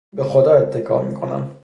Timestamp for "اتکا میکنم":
0.53-1.55